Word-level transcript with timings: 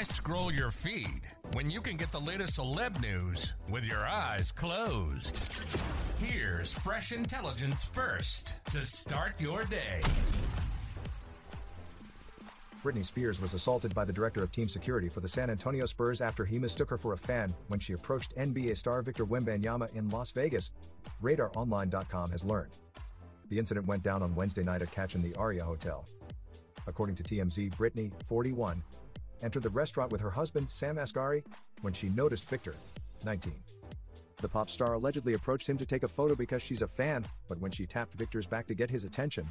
Why 0.00 0.04
scroll 0.04 0.50
your 0.50 0.70
feed 0.70 1.20
when 1.52 1.68
you 1.68 1.82
can 1.82 1.98
get 1.98 2.10
the 2.10 2.20
latest 2.20 2.58
celeb 2.58 3.02
news 3.02 3.52
with 3.68 3.84
your 3.84 3.98
eyes 3.98 4.50
closed? 4.50 5.38
Here's 6.18 6.72
fresh 6.72 7.12
intelligence 7.12 7.84
first 7.84 8.64
to 8.70 8.86
start 8.86 9.38
your 9.38 9.62
day. 9.64 10.00
Britney 12.82 13.04
Spears 13.04 13.42
was 13.42 13.52
assaulted 13.52 13.94
by 13.94 14.06
the 14.06 14.12
director 14.12 14.42
of 14.42 14.50
team 14.50 14.70
security 14.70 15.10
for 15.10 15.20
the 15.20 15.28
San 15.28 15.50
Antonio 15.50 15.84
Spurs 15.84 16.22
after 16.22 16.46
he 16.46 16.58
mistook 16.58 16.88
her 16.88 16.96
for 16.96 17.12
a 17.12 17.18
fan 17.18 17.52
when 17.68 17.78
she 17.78 17.92
approached 17.92 18.34
NBA 18.38 18.78
star 18.78 19.02
Victor 19.02 19.26
Wembanyama 19.26 19.94
in 19.94 20.08
Las 20.08 20.32
Vegas, 20.32 20.70
RadarOnline.com 21.22 22.30
has 22.30 22.42
learned. 22.42 22.72
The 23.50 23.58
incident 23.58 23.86
went 23.86 24.02
down 24.02 24.22
on 24.22 24.34
Wednesday 24.34 24.62
night 24.62 24.80
at 24.80 24.92
Catch 24.92 25.14
in 25.14 25.20
the 25.20 25.36
Aria 25.36 25.62
Hotel. 25.62 26.06
According 26.86 27.16
to 27.16 27.22
TMZ, 27.22 27.74
Britney, 27.74 28.10
41, 28.26 28.82
entered 29.42 29.62
the 29.62 29.70
restaurant 29.70 30.12
with 30.12 30.20
her 30.20 30.30
husband, 30.30 30.70
Sam 30.70 30.96
Asghari, 30.96 31.44
when 31.82 31.92
she 31.92 32.08
noticed 32.08 32.48
Victor, 32.48 32.74
19. 33.24 33.52
The 34.38 34.48
pop 34.48 34.70
star 34.70 34.94
allegedly 34.94 35.34
approached 35.34 35.68
him 35.68 35.76
to 35.78 35.86
take 35.86 36.02
a 36.02 36.08
photo 36.08 36.34
because 36.34 36.62
she's 36.62 36.82
a 36.82 36.88
fan, 36.88 37.24
but 37.48 37.58
when 37.58 37.70
she 37.70 37.86
tapped 37.86 38.14
Victor's 38.14 38.46
back 38.46 38.66
to 38.68 38.74
get 38.74 38.90
his 38.90 39.04
attention, 39.04 39.50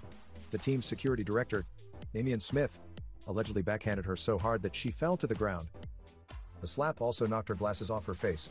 the 0.51 0.57
team's 0.57 0.85
security 0.85 1.23
director, 1.23 1.65
Damian 2.13 2.39
Smith, 2.39 2.79
allegedly 3.27 3.61
backhanded 3.61 4.05
her 4.05 4.15
so 4.15 4.37
hard 4.37 4.61
that 4.63 4.75
she 4.75 4.89
fell 4.89 5.15
to 5.17 5.27
the 5.27 5.35
ground. 5.35 5.67
The 6.61 6.67
slap 6.67 7.01
also 7.01 7.27
knocked 7.27 7.49
her 7.49 7.55
glasses 7.55 7.91
off 7.91 8.05
her 8.07 8.15
face. 8.15 8.49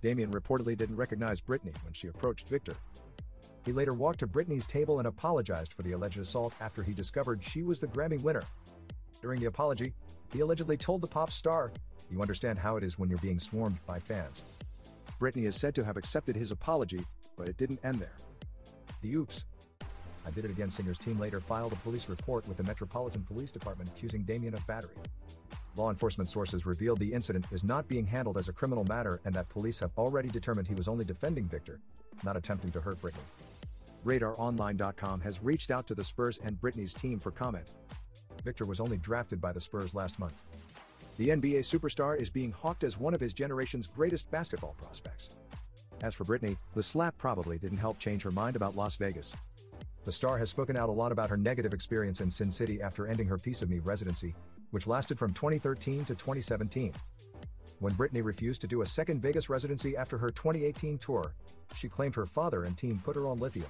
Damian 0.00 0.30
reportedly 0.30 0.76
didn't 0.76 0.96
recognize 0.96 1.40
Britney 1.40 1.74
when 1.84 1.92
she 1.92 2.06
approached 2.06 2.48
Victor. 2.48 2.74
He 3.64 3.72
later 3.72 3.92
walked 3.92 4.20
to 4.20 4.28
Britney's 4.28 4.64
table 4.64 4.98
and 4.98 5.08
apologized 5.08 5.72
for 5.72 5.82
the 5.82 5.92
alleged 5.92 6.18
assault 6.18 6.54
after 6.60 6.82
he 6.82 6.94
discovered 6.94 7.42
she 7.42 7.64
was 7.64 7.80
the 7.80 7.88
Grammy 7.88 8.20
winner. 8.22 8.44
During 9.20 9.40
the 9.40 9.46
apology, 9.46 9.92
he 10.32 10.40
allegedly 10.40 10.76
told 10.76 11.00
the 11.00 11.08
pop 11.08 11.30
star, 11.30 11.72
You 12.10 12.22
understand 12.22 12.58
how 12.58 12.76
it 12.76 12.84
is 12.84 12.98
when 12.98 13.08
you're 13.08 13.18
being 13.18 13.40
swarmed 13.40 13.78
by 13.86 13.98
fans. 13.98 14.42
Britney 15.20 15.46
is 15.46 15.56
said 15.56 15.74
to 15.74 15.84
have 15.84 15.96
accepted 15.96 16.36
his 16.36 16.52
apology, 16.52 17.00
but 17.36 17.48
it 17.48 17.56
didn't 17.56 17.80
end 17.84 17.98
there. 18.00 18.16
The 19.02 19.14
Oops. 19.14 19.44
I 20.26 20.30
Did 20.30 20.44
It 20.44 20.50
Again 20.50 20.70
singer's 20.70 20.98
team 20.98 21.18
later 21.18 21.40
filed 21.40 21.72
a 21.72 21.76
police 21.76 22.08
report 22.08 22.46
with 22.46 22.56
the 22.56 22.62
Metropolitan 22.62 23.22
Police 23.22 23.50
Department 23.50 23.90
accusing 23.90 24.22
Damian 24.22 24.54
of 24.54 24.66
battery. 24.66 24.94
Law 25.76 25.90
enforcement 25.90 26.28
sources 26.28 26.66
revealed 26.66 26.98
the 26.98 27.12
incident 27.12 27.46
is 27.50 27.64
not 27.64 27.88
being 27.88 28.06
handled 28.06 28.36
as 28.36 28.48
a 28.48 28.52
criminal 28.52 28.84
matter 28.84 29.20
and 29.24 29.34
that 29.34 29.48
police 29.48 29.80
have 29.80 29.90
already 29.96 30.28
determined 30.28 30.68
he 30.68 30.74
was 30.74 30.88
only 30.88 31.04
defending 31.04 31.44
Victor, 31.44 31.80
not 32.24 32.36
attempting 32.36 32.70
to 32.72 32.80
hurt 32.80 33.00
Britney. 33.00 33.24
RadarOnline.com 34.04 35.20
has 35.20 35.42
reached 35.42 35.70
out 35.70 35.86
to 35.86 35.94
the 35.94 36.04
Spurs 36.04 36.38
and 36.44 36.60
Britney's 36.60 36.94
team 36.94 37.18
for 37.18 37.30
comment. 37.30 37.66
Victor 38.48 38.64
was 38.64 38.80
only 38.80 38.96
drafted 38.96 39.42
by 39.42 39.52
the 39.52 39.60
Spurs 39.60 39.94
last 39.94 40.18
month. 40.18 40.40
The 41.18 41.28
NBA 41.28 41.58
superstar 41.58 42.18
is 42.18 42.30
being 42.30 42.50
hawked 42.50 42.82
as 42.82 42.98
one 42.98 43.12
of 43.12 43.20
his 43.20 43.34
generation's 43.34 43.86
greatest 43.86 44.30
basketball 44.30 44.74
prospects. 44.78 45.28
As 46.02 46.14
for 46.14 46.24
Britney, 46.24 46.56
the 46.74 46.82
slap 46.82 47.18
probably 47.18 47.58
didn't 47.58 47.76
help 47.76 47.98
change 47.98 48.22
her 48.22 48.30
mind 48.30 48.56
about 48.56 48.74
Las 48.74 48.96
Vegas. 48.96 49.36
The 50.06 50.12
star 50.12 50.38
has 50.38 50.48
spoken 50.48 50.78
out 50.78 50.88
a 50.88 50.92
lot 50.92 51.12
about 51.12 51.28
her 51.28 51.36
negative 51.36 51.74
experience 51.74 52.22
in 52.22 52.30
Sin 52.30 52.50
City 52.50 52.80
after 52.80 53.06
ending 53.06 53.28
her 53.28 53.36
Piece 53.36 53.60
of 53.60 53.68
Me 53.68 53.80
residency, 53.80 54.34
which 54.70 54.86
lasted 54.86 55.18
from 55.18 55.34
2013 55.34 56.06
to 56.06 56.14
2017. 56.14 56.94
When 57.80 57.92
Britney 57.92 58.24
refused 58.24 58.62
to 58.62 58.66
do 58.66 58.80
a 58.80 58.86
second 58.86 59.20
Vegas 59.20 59.50
residency 59.50 59.94
after 59.94 60.16
her 60.16 60.30
2018 60.30 60.96
tour, 60.96 61.34
she 61.74 61.90
claimed 61.90 62.14
her 62.14 62.24
father 62.24 62.64
and 62.64 62.78
team 62.78 63.02
put 63.04 63.14
her 63.14 63.26
on 63.26 63.38
lithium. 63.38 63.68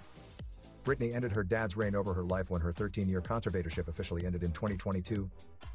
Britney 0.88 1.15
ended 1.15 1.32
her 1.32 1.44
dad's 1.44 1.76
reign 1.76 1.94
over 1.94 2.15
her 2.15 2.22
life 2.22 2.49
when 2.49 2.62
her 2.62 2.72
13 2.72 3.10
year 3.10 3.21
conservatorship 3.21 3.88
officially 3.88 4.25
ended 4.25 4.43
in 4.43 4.53
2022. 4.53 5.28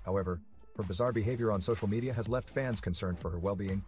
However, 0.03 0.41
her 0.75 0.81
bizarre 0.81 1.12
behavior 1.12 1.51
on 1.51 1.62
social 1.62 1.88
media 1.88 2.12
has 2.12 2.28
left 2.28 2.50
fans 2.50 2.81
concerned 2.81 3.19
for 3.19 3.29
her 3.29 3.38
well 3.38 3.56
being. 3.56 3.84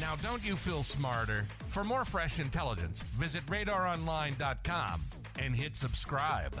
Now, 0.00 0.16
don't 0.16 0.44
you 0.44 0.56
feel 0.56 0.82
smarter? 0.82 1.46
For 1.68 1.84
more 1.84 2.04
fresh 2.04 2.40
intelligence, 2.40 3.02
visit 3.02 3.46
radaronline.com 3.46 5.02
and 5.38 5.54
hit 5.54 5.76
subscribe. 5.76 6.60